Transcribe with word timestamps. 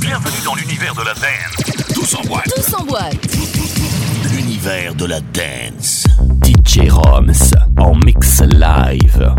Bienvenue 0.00 0.44
dans 0.44 0.54
l'univers 0.54 0.94
de 0.94 1.00
la 1.00 1.14
dance. 1.14 1.94
Tous 1.94 2.14
en 2.16 2.22
boîte. 2.28 2.52
Tous 2.54 2.74
en 2.74 2.84
boîte. 2.84 3.36
L'univers 4.34 4.94
de 4.94 5.06
la 5.06 5.20
dance. 5.20 6.04
DJ 6.44 6.90
Roms 6.90 7.32
en 7.78 7.94
mix 7.94 8.42
live. 8.42 9.34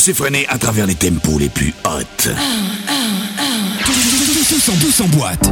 S'effréner 0.00 0.46
à 0.48 0.56
travers 0.56 0.86
les 0.86 0.94
tempos 0.94 1.38
les 1.38 1.50
plus 1.50 1.74
boîte. 5.08 5.50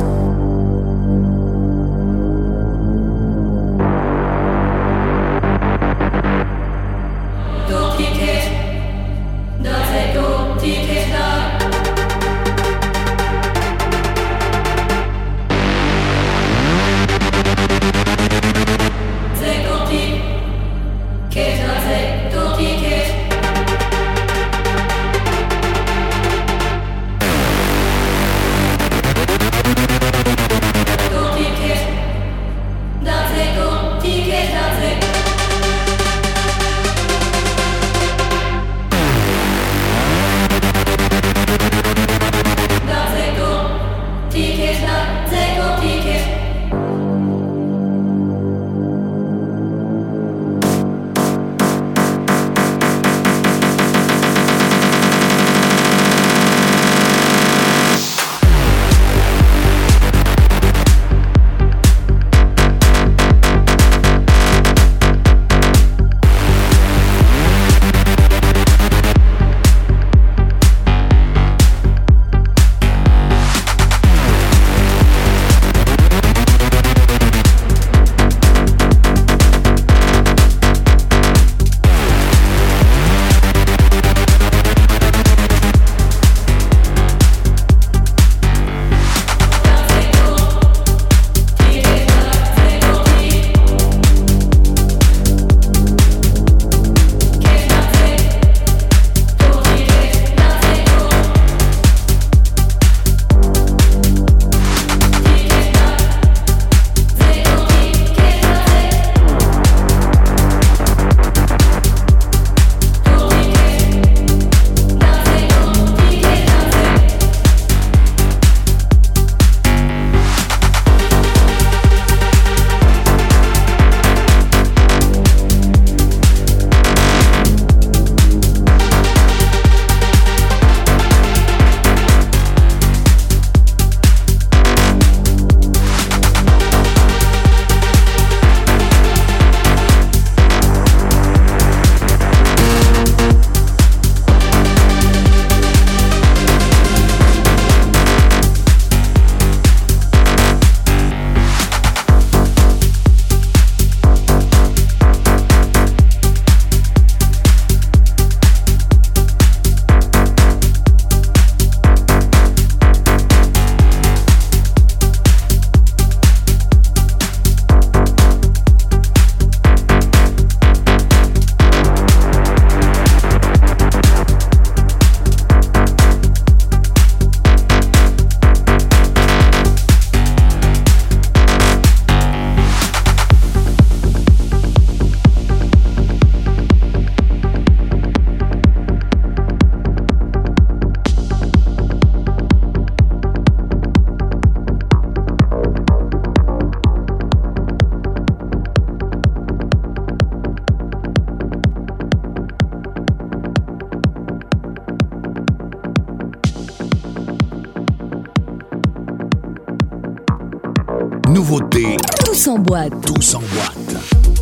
En 212.54 212.58
boîte. 212.58 212.92
Tous 213.06 213.34
en 213.34 213.40
boîte. 213.40 214.33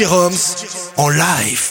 Jérôme 0.00 0.32
en 0.96 1.10
live. 1.10 1.68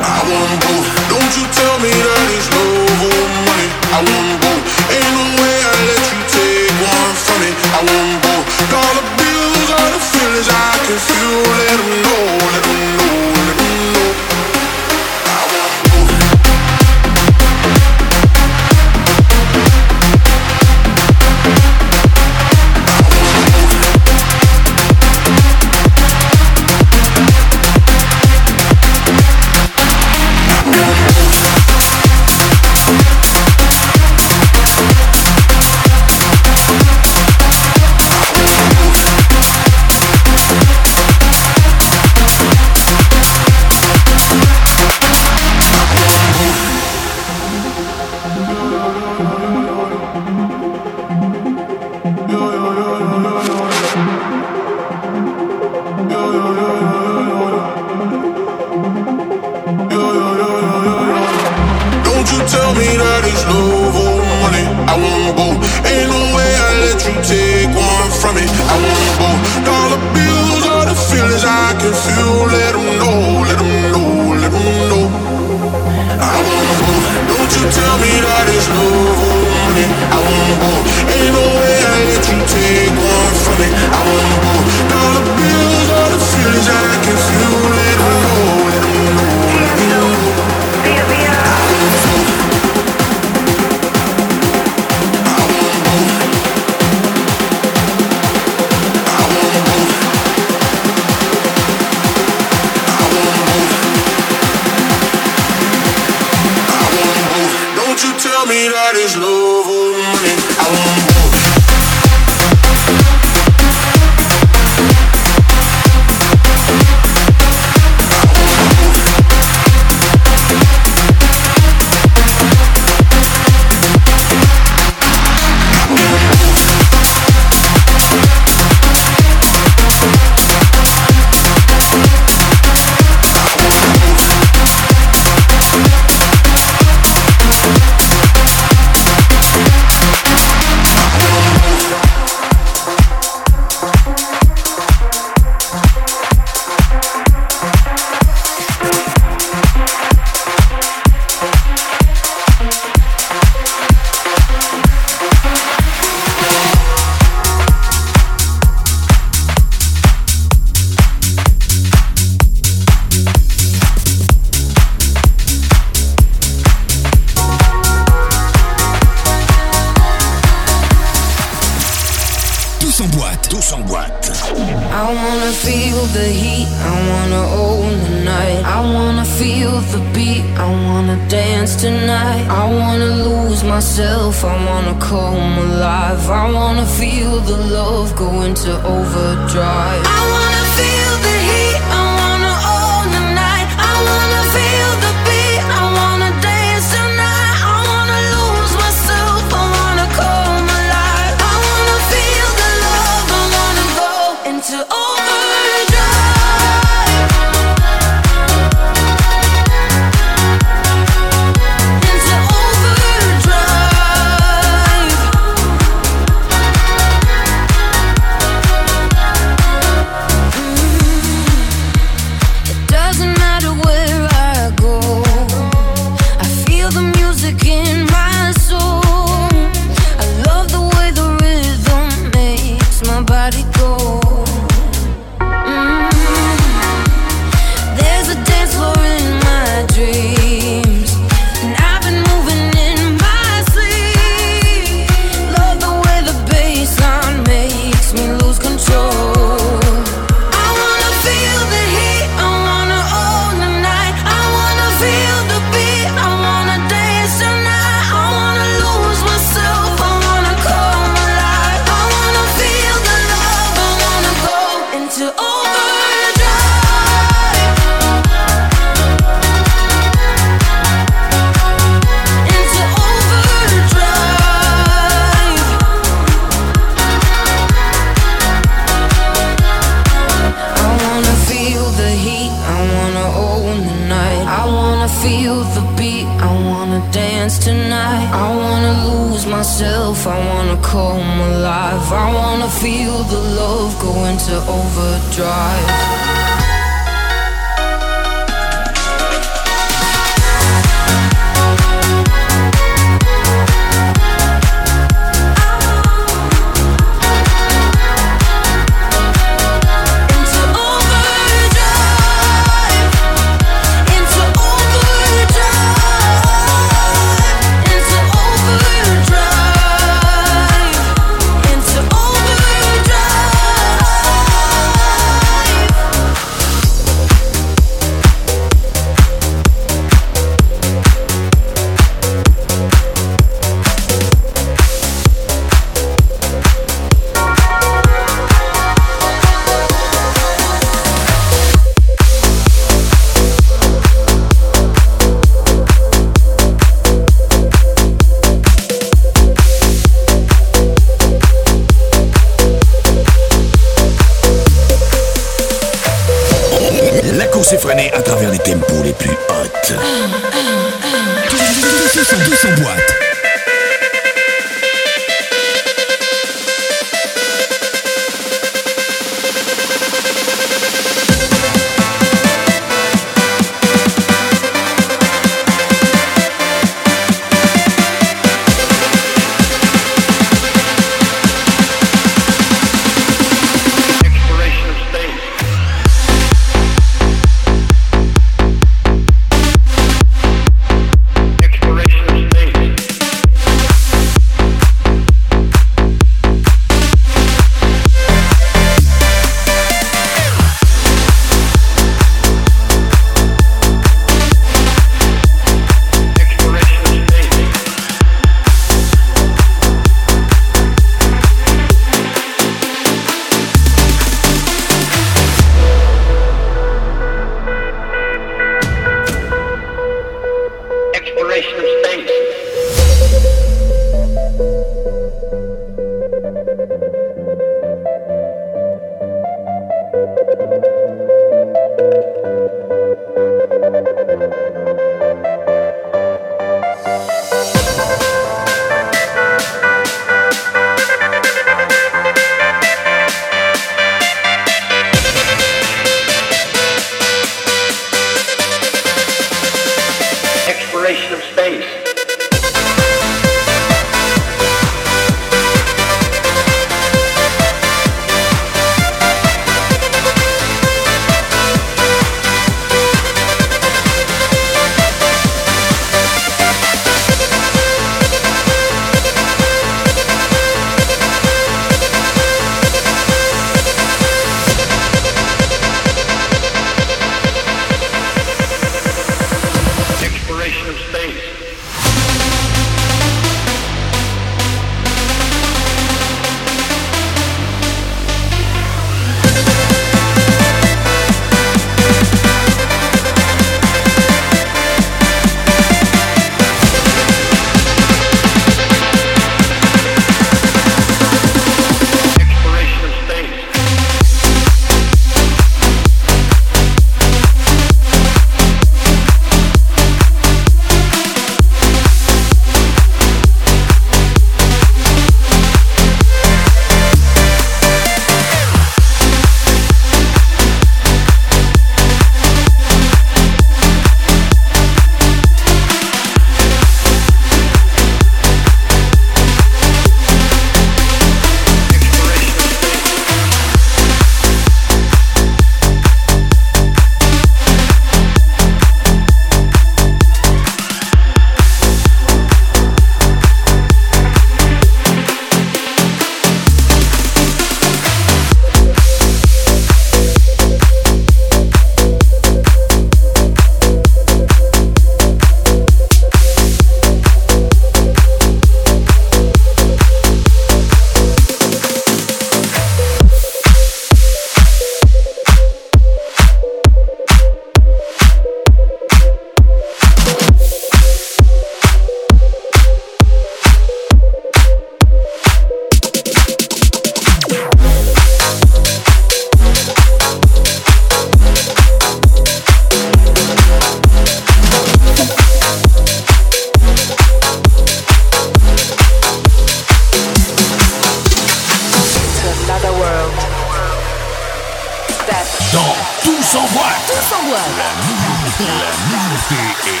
dans 595.72 595.96
Tous 596.22 596.56
en 596.56 596.66
boîte. 596.72 597.12
Tous. 597.30 597.66
La 597.76 597.90
nouveauté, 598.06 598.64
la 598.80 598.92
nouveauté 599.10 599.60
est 599.86 600.00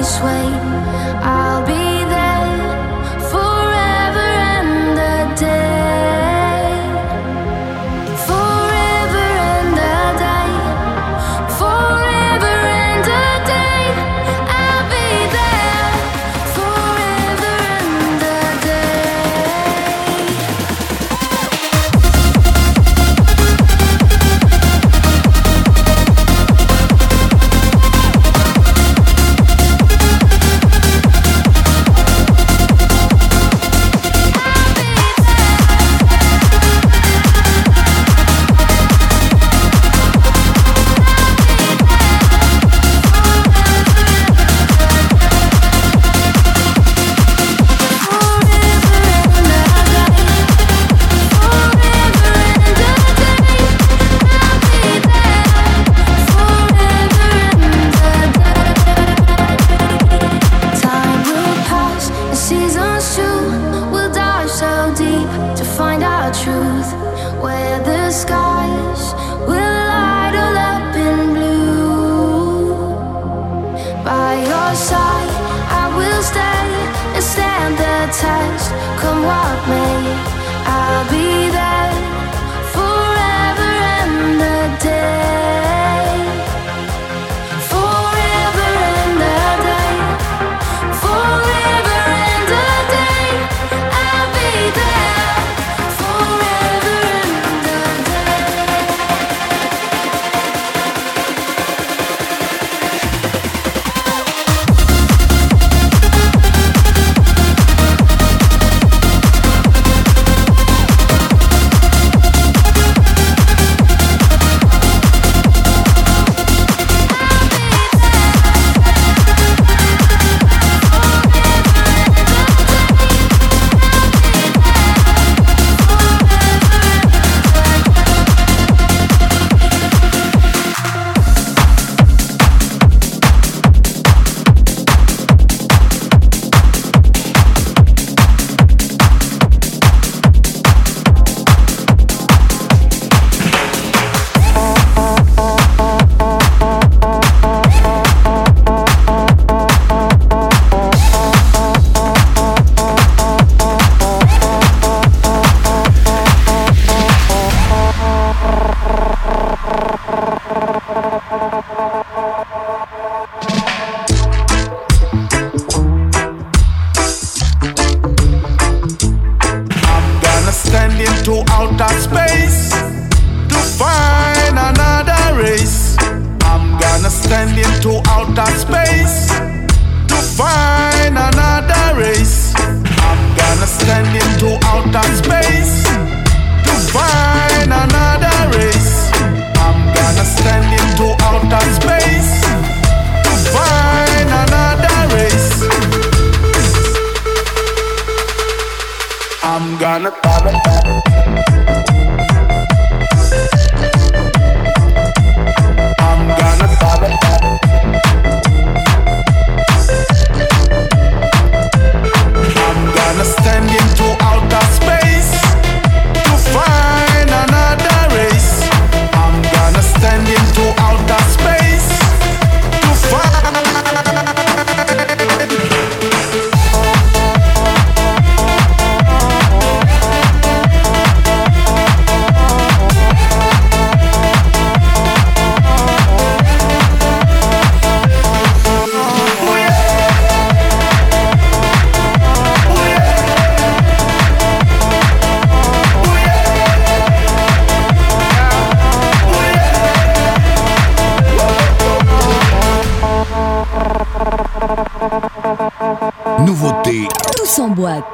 this 0.00 0.18
way. 0.22 0.46
I'll 1.22 1.66
be. 1.66 1.79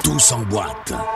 Tous 0.05 0.33
en 0.33 0.43
boîte. 0.43 1.16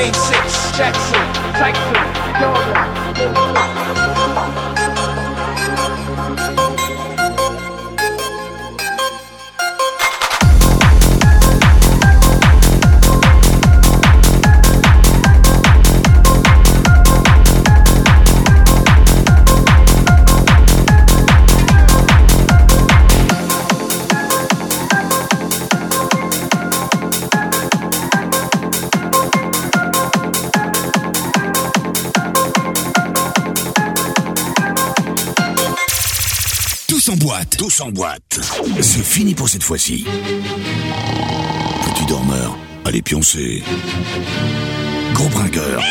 Game 0.00 0.14
6, 0.14 0.78
Jackson, 0.78 1.26
Tyson, 1.52 1.92
Tous 3.14 3.69
C'est 38.82 39.02
fini 39.02 39.34
pour 39.34 39.48
cette 39.48 39.62
fois-ci. 39.62 40.04
Petit 41.82 42.06
dormeur, 42.06 42.54
allez 42.84 43.00
pioncer. 43.00 43.62
Gros 45.14 45.28
brinqueur, 45.30 45.82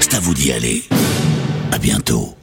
c'est 0.00 0.14
à 0.14 0.20
vous 0.20 0.32
d'y 0.32 0.50
aller. 0.50 0.84
À 1.72 1.78
bientôt. 1.78 2.34